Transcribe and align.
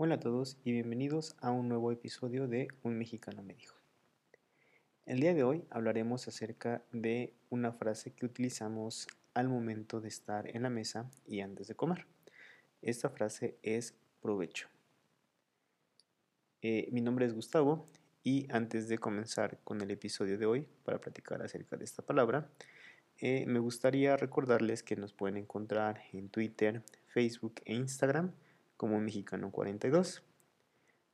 Hola 0.00 0.14
a 0.14 0.20
todos 0.20 0.58
y 0.62 0.70
bienvenidos 0.70 1.34
a 1.40 1.50
un 1.50 1.68
nuevo 1.68 1.90
episodio 1.90 2.46
de 2.46 2.68
Un 2.84 2.96
mexicano 2.96 3.42
me 3.42 3.54
dijo. 3.54 3.74
El 5.06 5.18
día 5.18 5.34
de 5.34 5.42
hoy 5.42 5.64
hablaremos 5.70 6.28
acerca 6.28 6.84
de 6.92 7.34
una 7.50 7.72
frase 7.72 8.12
que 8.12 8.24
utilizamos 8.24 9.08
al 9.34 9.48
momento 9.48 10.00
de 10.00 10.06
estar 10.06 10.54
en 10.54 10.62
la 10.62 10.70
mesa 10.70 11.10
y 11.26 11.40
antes 11.40 11.66
de 11.66 11.74
comer. 11.74 12.06
Esta 12.80 13.10
frase 13.10 13.58
es 13.64 13.96
provecho. 14.22 14.68
Eh, 16.62 16.88
mi 16.92 17.00
nombre 17.00 17.26
es 17.26 17.34
Gustavo 17.34 17.84
y 18.22 18.46
antes 18.52 18.86
de 18.86 18.98
comenzar 18.98 19.58
con 19.64 19.80
el 19.80 19.90
episodio 19.90 20.38
de 20.38 20.46
hoy 20.46 20.68
para 20.84 21.00
platicar 21.00 21.42
acerca 21.42 21.76
de 21.76 21.84
esta 21.84 22.06
palabra, 22.06 22.48
eh, 23.16 23.46
me 23.48 23.58
gustaría 23.58 24.16
recordarles 24.16 24.84
que 24.84 24.94
nos 24.94 25.12
pueden 25.12 25.38
encontrar 25.38 26.02
en 26.12 26.28
Twitter, 26.28 26.84
Facebook 27.08 27.62
e 27.64 27.74
Instagram 27.74 28.32
como 28.78 29.00
Mexicano 29.00 29.50
42. 29.50 30.22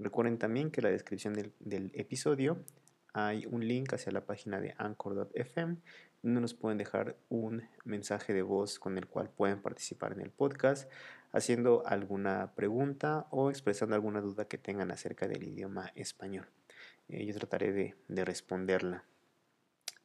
Recuerden 0.00 0.38
también 0.38 0.70
que 0.70 0.80
en 0.80 0.86
la 0.86 0.90
descripción 0.90 1.34
del, 1.34 1.92
episodio 1.94 2.64
hay 3.12 3.44
un 3.46 3.68
link 3.68 3.92
hacia 3.92 4.10
la 4.10 4.24
página 4.24 4.60
de 4.60 4.74
anchor.fm 4.78 5.76
donde 6.22 6.40
nos 6.40 6.54
pueden 6.54 6.78
dejar 6.78 7.16
un 7.28 7.62
mensaje 7.84 8.32
de 8.32 8.42
voz 8.42 8.78
con 8.78 8.96
el 8.96 9.06
cual 9.06 9.28
pueden 9.28 9.60
participar 9.60 10.12
en 10.12 10.20
el 10.20 10.30
podcast 10.30 10.90
haciendo 11.32 11.86
alguna 11.86 12.54
pregunta 12.54 13.26
o 13.30 13.50
expresando 13.50 13.94
alguna 13.94 14.22
duda 14.22 14.46
que 14.46 14.58
tengan 14.58 14.90
acerca 14.90 15.28
del 15.28 15.44
idioma 15.44 15.92
español. 15.94 16.48
Eh, 17.08 17.26
yo 17.26 17.34
trataré 17.34 17.72
de, 17.72 18.24
responderla. 18.24 19.04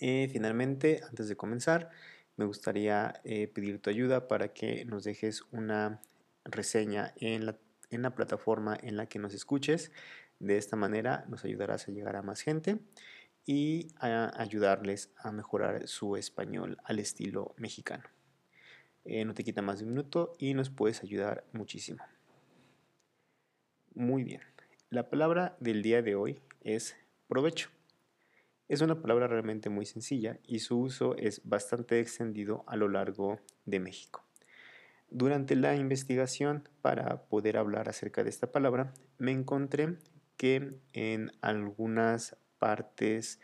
Eh, 0.00 0.28
finalmente, 0.30 1.02
antes 1.08 1.28
de 1.28 1.36
comenzar, 1.36 1.90
me 2.36 2.46
gustaría 2.46 3.20
eh, 3.22 3.46
pedir 3.46 3.80
tu 3.80 3.90
ayuda 3.90 4.26
para 4.26 4.52
que 4.52 4.84
nos 4.86 5.04
dejes 5.04 5.42
una 5.52 6.00
reseña 6.44 7.12
en 7.16 7.46
la, 7.46 7.58
en 7.90 8.02
la 8.02 8.14
plataforma 8.14 8.76
en 8.80 8.96
la 8.96 9.06
que 9.06 9.18
nos 9.18 9.34
escuches. 9.34 9.92
De 10.38 10.56
esta 10.56 10.76
manera 10.76 11.24
nos 11.28 11.44
ayudarás 11.44 11.88
a 11.88 11.92
llegar 11.92 12.16
a 12.16 12.22
más 12.22 12.40
gente 12.40 12.78
y 13.46 13.88
a 13.98 14.32
ayudarles 14.40 15.12
a 15.16 15.32
mejorar 15.32 15.86
su 15.86 16.16
español 16.16 16.78
al 16.84 16.98
estilo 16.98 17.54
mexicano. 17.56 18.04
Eh, 19.04 19.24
no 19.24 19.34
te 19.34 19.44
quita 19.44 19.60
más 19.60 19.78
de 19.78 19.84
un 19.84 19.90
minuto 19.90 20.34
y 20.38 20.54
nos 20.54 20.70
puedes 20.70 21.02
ayudar 21.02 21.44
muchísimo. 21.52 22.02
Muy 23.94 24.24
bien. 24.24 24.40
La 24.90 25.08
palabra 25.10 25.56
del 25.60 25.82
día 25.82 26.02
de 26.02 26.14
hoy 26.14 26.40
es 26.62 26.96
provecho. 27.28 27.68
Es 28.66 28.80
una 28.80 29.00
palabra 29.00 29.26
realmente 29.26 29.68
muy 29.68 29.84
sencilla 29.84 30.38
y 30.46 30.60
su 30.60 30.78
uso 30.78 31.16
es 31.16 31.42
bastante 31.44 32.00
extendido 32.00 32.64
a 32.66 32.76
lo 32.76 32.88
largo 32.88 33.38
de 33.66 33.78
México. 33.78 34.23
Durante 35.16 35.54
la 35.54 35.76
investigación 35.76 36.68
para 36.82 37.22
poder 37.28 37.56
hablar 37.56 37.88
acerca 37.88 38.24
de 38.24 38.30
esta 38.30 38.50
palabra, 38.50 38.92
me 39.16 39.30
encontré 39.30 39.94
que 40.36 40.74
en 40.92 41.30
algunas 41.40 42.36
partes 42.58 43.38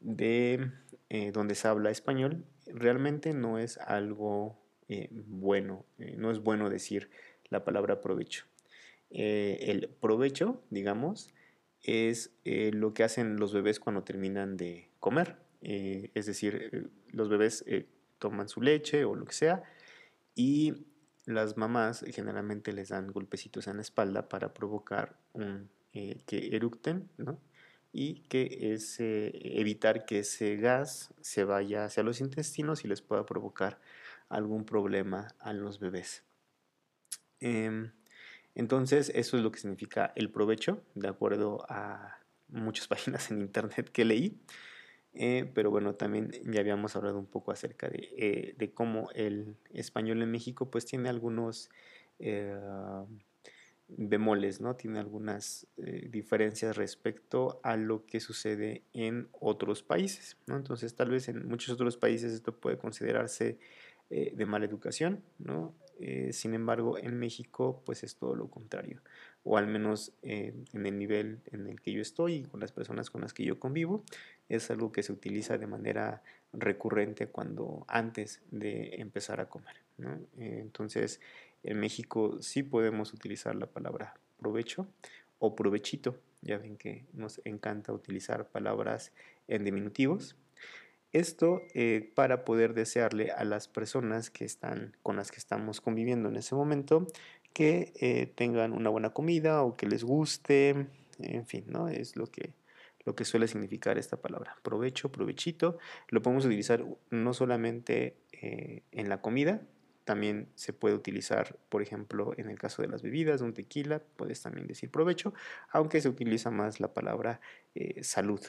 de 0.00 0.70
eh, 1.08 1.32
donde 1.32 1.56
se 1.56 1.66
habla 1.66 1.90
español 1.90 2.44
realmente 2.66 3.34
no 3.34 3.58
es 3.58 3.78
algo 3.78 4.60
eh, 4.88 5.08
bueno, 5.10 5.84
eh, 5.98 6.14
no 6.16 6.30
es 6.30 6.38
bueno 6.38 6.70
decir 6.70 7.10
la 7.48 7.64
palabra 7.64 8.00
provecho. 8.00 8.44
el 9.10 9.88
provecho, 10.00 10.62
digamos, 10.70 11.34
es 11.82 12.30
lo 12.44 12.94
que 12.94 13.02
hacen 13.02 13.38
los 13.38 13.52
bebés 13.52 13.80
cuando 13.80 14.04
terminan 14.04 14.56
de 14.56 14.88
comer. 15.00 15.34
es 15.62 16.26
decir, 16.26 16.92
los 17.10 17.28
bebés 17.28 17.64
toman 18.20 18.48
su 18.48 18.60
leche 18.60 19.04
o 19.04 19.16
lo 19.16 19.24
que 19.24 19.32
sea 19.32 19.64
y 20.36 20.84
las 21.28 21.58
mamás 21.58 22.04
generalmente 22.08 22.72
les 22.72 22.88
dan 22.88 23.12
golpecitos 23.12 23.66
en 23.66 23.76
la 23.76 23.82
espalda 23.82 24.30
para 24.30 24.54
provocar 24.54 25.14
eh, 25.92 26.22
que 26.26 26.56
eructen. 26.56 27.10
Y 27.92 28.20
que 28.28 28.76
evitar 28.98 30.04
que 30.04 30.20
ese 30.20 30.56
gas 30.56 31.12
se 31.20 31.44
vaya 31.44 31.84
hacia 31.84 32.02
los 32.02 32.20
intestinos 32.20 32.84
y 32.84 32.88
les 32.88 33.02
pueda 33.02 33.26
provocar 33.26 33.78
algún 34.28 34.64
problema 34.64 35.28
a 35.38 35.52
los 35.52 35.80
bebés. 35.80 36.22
Em, 37.40 37.92
entonces, 38.54 39.10
eso 39.14 39.36
es 39.36 39.42
lo 39.42 39.50
que 39.52 39.60
significa 39.60 40.12
el 40.16 40.30
provecho, 40.30 40.82
de 40.94 41.08
acuerdo 41.08 41.64
a 41.68 42.18
muchas 42.48 42.88
páginas 42.88 43.30
en 43.30 43.40
internet 43.40 43.90
que 43.90 44.04
leí. 44.04 44.40
Eh, 45.14 45.50
pero 45.54 45.70
bueno, 45.70 45.94
también 45.94 46.30
ya 46.44 46.60
habíamos 46.60 46.94
hablado 46.94 47.18
un 47.18 47.26
poco 47.26 47.50
acerca 47.50 47.88
de, 47.88 48.08
eh, 48.16 48.70
cómo 48.74 49.10
el 49.14 49.56
español 49.72 50.22
en 50.22 50.30
México 50.30 50.70
pues 50.70 50.84
tiene 50.84 51.08
algunos 51.08 51.70
eh, 52.18 52.56
bemoles, 53.88 54.60
¿no? 54.60 54.76
Tiene 54.76 54.98
algunas 54.98 55.66
diferencias 56.10 56.76
respecto 56.76 57.58
a 57.62 57.76
lo 57.76 58.04
que 58.04 58.20
sucede 58.20 58.82
en 58.92 59.28
otros 59.32 59.82
países. 59.82 60.36
Entonces 60.46 60.94
tal 60.94 61.10
vez 61.10 61.28
en 61.28 61.48
muchos 61.48 61.74
otros 61.74 61.96
países 61.96 62.32
esto 62.32 62.54
puede 62.60 62.76
considerarse 62.76 63.58
de 64.10 64.46
mala 64.46 64.66
educación, 64.66 65.22
¿no? 65.38 65.74
Eh, 66.00 66.32
sin 66.32 66.54
embargo, 66.54 66.96
en 66.96 67.18
México, 67.18 67.82
pues 67.84 68.04
es 68.04 68.16
todo 68.16 68.36
lo 68.36 68.48
contrario. 68.48 69.02
O 69.50 69.56
al 69.56 69.66
menos 69.66 70.12
eh, 70.22 70.52
en 70.74 70.84
el 70.84 70.98
nivel 70.98 71.40
en 71.52 71.68
el 71.68 71.80
que 71.80 71.90
yo 71.90 72.02
estoy 72.02 72.34
y 72.34 72.42
con 72.44 72.60
las 72.60 72.70
personas 72.70 73.08
con 73.08 73.22
las 73.22 73.32
que 73.32 73.44
yo 73.44 73.58
convivo, 73.58 74.04
es 74.50 74.70
algo 74.70 74.92
que 74.92 75.02
se 75.02 75.10
utiliza 75.10 75.56
de 75.56 75.66
manera 75.66 76.22
recurrente 76.52 77.28
cuando 77.28 77.86
antes 77.88 78.42
de 78.50 78.96
empezar 78.96 79.40
a 79.40 79.48
comer. 79.48 79.76
Eh, 80.36 80.58
entonces, 80.60 81.22
en 81.62 81.80
México 81.80 82.36
sí 82.42 82.62
podemos 82.62 83.14
utilizar 83.14 83.54
la 83.54 83.64
palabra 83.64 84.20
provecho 84.38 84.86
o 85.38 85.56
provechito. 85.56 86.20
Ya 86.42 86.58
ven 86.58 86.76
que 86.76 87.06
nos 87.14 87.40
encanta 87.46 87.94
utilizar 87.94 88.50
palabras 88.50 89.12
en 89.48 89.64
diminutivos. 89.64 90.36
Esto 91.14 91.62
eh, 91.72 92.12
para 92.14 92.44
poder 92.44 92.74
desearle 92.74 93.30
a 93.30 93.44
las 93.44 93.66
personas 93.66 94.28
que 94.28 94.44
están 94.44 94.94
con 95.02 95.16
las 95.16 95.30
que 95.30 95.38
estamos 95.38 95.80
conviviendo 95.80 96.28
en 96.28 96.36
ese 96.36 96.54
momento 96.54 97.06
que 97.58 97.92
eh, 97.96 98.32
tengan 98.36 98.72
una 98.72 98.88
buena 98.88 99.10
comida 99.10 99.62
o 99.62 99.76
que 99.76 99.86
les 99.86 100.04
guste, 100.04 100.86
en 101.18 101.44
fin, 101.44 101.64
¿no? 101.66 101.88
Es 101.88 102.14
lo 102.14 102.28
que, 102.28 102.52
lo 103.04 103.16
que 103.16 103.24
suele 103.24 103.48
significar 103.48 103.98
esta 103.98 104.16
palabra. 104.16 104.56
Provecho, 104.62 105.10
provechito. 105.10 105.78
Lo 106.08 106.22
podemos 106.22 106.44
utilizar 106.44 106.84
no 107.10 107.34
solamente 107.34 108.16
eh, 108.30 108.84
en 108.92 109.08
la 109.08 109.20
comida, 109.20 109.60
también 110.04 110.48
se 110.54 110.72
puede 110.72 110.94
utilizar, 110.94 111.58
por 111.68 111.82
ejemplo, 111.82 112.32
en 112.36 112.48
el 112.48 112.58
caso 112.58 112.80
de 112.80 112.88
las 112.88 113.02
bebidas, 113.02 113.40
un 113.40 113.54
tequila, 113.54 114.02
puedes 114.14 114.40
también 114.40 114.68
decir 114.68 114.90
provecho, 114.90 115.34
aunque 115.70 116.00
se 116.00 116.08
utiliza 116.08 116.52
más 116.52 116.78
la 116.78 116.94
palabra 116.94 117.40
salud 118.02 118.40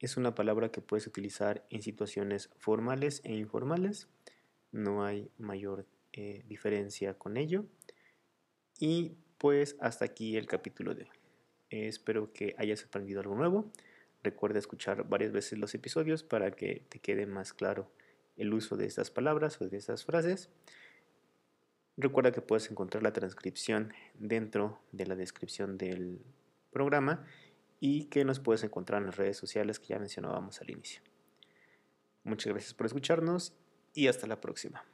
es 0.00 0.16
una 0.16 0.34
palabra 0.34 0.70
que 0.70 0.80
puedes 0.80 1.06
utilizar 1.06 1.66
en 1.68 1.82
situaciones 1.82 2.50
formales 2.56 3.20
e 3.24 3.34
informales. 3.34 4.08
No 4.72 5.04
hay 5.04 5.30
mayor 5.36 5.86
eh, 6.12 6.42
diferencia 6.48 7.14
con 7.14 7.36
ello. 7.36 7.66
Y 8.80 9.12
pues 9.38 9.76
hasta 9.78 10.06
aquí 10.06 10.36
el 10.36 10.46
capítulo 10.46 10.94
de 10.94 11.02
hoy. 11.02 11.10
espero 11.68 12.32
que 12.32 12.56
hayas 12.58 12.84
aprendido 12.84 13.20
algo 13.20 13.36
nuevo. 13.36 13.70
Recuerda 14.24 14.58
escuchar 14.58 15.08
varias 15.08 15.30
veces 15.32 15.58
los 15.58 15.74
episodios 15.74 16.24
para 16.24 16.50
que 16.50 16.84
te 16.88 16.98
quede 16.98 17.26
más 17.26 17.52
claro 17.52 17.92
el 18.36 18.52
uso 18.52 18.76
de 18.76 18.86
estas 18.86 19.10
palabras 19.10 19.60
o 19.60 19.68
de 19.68 19.76
estas 19.76 20.04
frases. 20.04 20.48
Recuerda 21.96 22.32
que 22.32 22.40
puedes 22.40 22.70
encontrar 22.70 23.02
la 23.02 23.12
transcripción 23.12 23.92
dentro 24.18 24.80
de 24.92 25.06
la 25.06 25.14
descripción 25.14 25.76
del 25.76 26.24
programa 26.72 27.26
y 27.80 28.06
que 28.06 28.24
nos 28.24 28.40
puedes 28.40 28.64
encontrar 28.64 29.00
en 29.02 29.06
las 29.06 29.16
redes 29.16 29.36
sociales 29.36 29.78
que 29.78 29.88
ya 29.88 29.98
mencionábamos 29.98 30.60
al 30.60 30.70
inicio. 30.70 31.02
Muchas 32.24 32.52
gracias 32.52 32.74
por 32.74 32.86
escucharnos 32.86 33.54
y 33.92 34.06
hasta 34.08 34.26
la 34.26 34.40
próxima. 34.40 34.84